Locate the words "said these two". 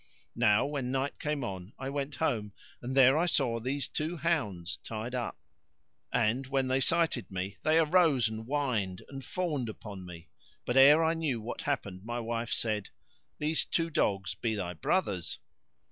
12.51-13.91